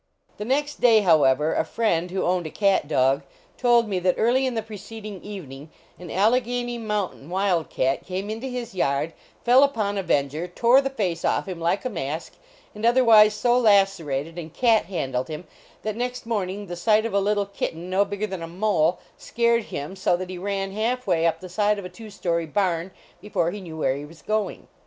[0.37, 3.21] The next day, however, a friend who owned a cat dog,
[3.55, 8.05] told me that early in the preceding evening, an Alleghany mountain HOUSEHOLD PETS wild cat
[8.07, 9.13] came into his yard,
[9.45, 12.33] fell upon Aven ger, tore the face off him like a mask,
[12.73, 15.45] and otherwise so lacerated and cat handled him
[15.83, 19.65] that next morning the sight of a little kitten, no bigger than a mole, scared
[19.65, 22.89] him so that he ran half way up the side of a two story barn,
[23.21, 24.67] before he knew where he was going.